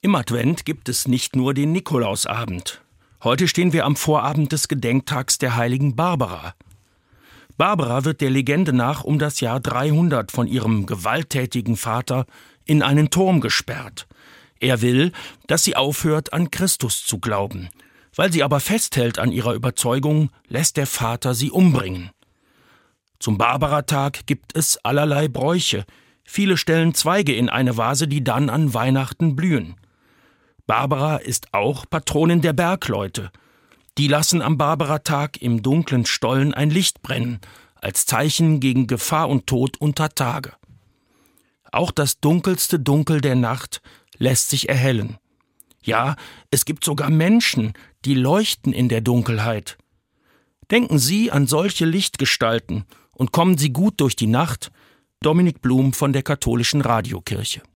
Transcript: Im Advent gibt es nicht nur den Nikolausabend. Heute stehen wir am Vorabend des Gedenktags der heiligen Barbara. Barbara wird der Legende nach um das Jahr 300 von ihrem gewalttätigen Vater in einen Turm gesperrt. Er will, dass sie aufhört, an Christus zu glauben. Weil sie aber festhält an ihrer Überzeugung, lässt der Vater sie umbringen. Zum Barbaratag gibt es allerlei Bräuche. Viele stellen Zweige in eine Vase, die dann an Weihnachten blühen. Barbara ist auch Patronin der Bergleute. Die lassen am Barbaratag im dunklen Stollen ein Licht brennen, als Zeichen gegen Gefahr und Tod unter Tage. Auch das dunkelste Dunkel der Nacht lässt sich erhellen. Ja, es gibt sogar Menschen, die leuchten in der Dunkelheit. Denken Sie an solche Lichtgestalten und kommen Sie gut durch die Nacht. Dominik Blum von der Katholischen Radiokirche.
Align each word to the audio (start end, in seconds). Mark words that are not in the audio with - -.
Im 0.00 0.14
Advent 0.14 0.64
gibt 0.64 0.88
es 0.88 1.08
nicht 1.08 1.34
nur 1.34 1.54
den 1.54 1.72
Nikolausabend. 1.72 2.82
Heute 3.24 3.48
stehen 3.48 3.72
wir 3.72 3.84
am 3.84 3.96
Vorabend 3.96 4.52
des 4.52 4.68
Gedenktags 4.68 5.38
der 5.38 5.56
heiligen 5.56 5.96
Barbara. 5.96 6.54
Barbara 7.56 8.04
wird 8.04 8.20
der 8.20 8.30
Legende 8.30 8.72
nach 8.72 9.02
um 9.02 9.18
das 9.18 9.40
Jahr 9.40 9.58
300 9.58 10.30
von 10.30 10.46
ihrem 10.46 10.86
gewalttätigen 10.86 11.76
Vater 11.76 12.26
in 12.64 12.84
einen 12.84 13.10
Turm 13.10 13.40
gesperrt. 13.40 14.06
Er 14.60 14.82
will, 14.82 15.10
dass 15.48 15.64
sie 15.64 15.74
aufhört, 15.74 16.32
an 16.32 16.52
Christus 16.52 17.04
zu 17.04 17.18
glauben. 17.18 17.68
Weil 18.14 18.32
sie 18.32 18.44
aber 18.44 18.60
festhält 18.60 19.18
an 19.18 19.32
ihrer 19.32 19.54
Überzeugung, 19.54 20.30
lässt 20.46 20.76
der 20.76 20.86
Vater 20.86 21.34
sie 21.34 21.50
umbringen. 21.50 22.10
Zum 23.18 23.36
Barbaratag 23.36 24.26
gibt 24.26 24.56
es 24.56 24.76
allerlei 24.84 25.26
Bräuche. 25.26 25.84
Viele 26.22 26.56
stellen 26.56 26.94
Zweige 26.94 27.34
in 27.34 27.48
eine 27.48 27.76
Vase, 27.76 28.06
die 28.06 28.22
dann 28.22 28.48
an 28.48 28.74
Weihnachten 28.74 29.34
blühen. 29.34 29.74
Barbara 30.68 31.16
ist 31.16 31.54
auch 31.54 31.86
Patronin 31.88 32.42
der 32.42 32.52
Bergleute. 32.52 33.32
Die 33.96 34.06
lassen 34.06 34.42
am 34.42 34.58
Barbaratag 34.58 35.40
im 35.40 35.62
dunklen 35.62 36.04
Stollen 36.04 36.52
ein 36.52 36.68
Licht 36.68 37.00
brennen, 37.00 37.40
als 37.76 38.04
Zeichen 38.04 38.60
gegen 38.60 38.86
Gefahr 38.86 39.30
und 39.30 39.46
Tod 39.46 39.78
unter 39.78 40.10
Tage. 40.10 40.52
Auch 41.72 41.90
das 41.90 42.20
dunkelste 42.20 42.78
Dunkel 42.78 43.22
der 43.22 43.34
Nacht 43.34 43.80
lässt 44.18 44.50
sich 44.50 44.68
erhellen. 44.68 45.16
Ja, 45.82 46.16
es 46.50 46.66
gibt 46.66 46.84
sogar 46.84 47.08
Menschen, 47.08 47.72
die 48.04 48.14
leuchten 48.14 48.74
in 48.74 48.90
der 48.90 49.00
Dunkelheit. 49.00 49.78
Denken 50.70 50.98
Sie 50.98 51.32
an 51.32 51.46
solche 51.46 51.86
Lichtgestalten 51.86 52.84
und 53.12 53.32
kommen 53.32 53.56
Sie 53.56 53.72
gut 53.72 54.02
durch 54.02 54.16
die 54.16 54.26
Nacht. 54.26 54.70
Dominik 55.20 55.62
Blum 55.62 55.94
von 55.94 56.12
der 56.12 56.22
Katholischen 56.22 56.82
Radiokirche. 56.82 57.62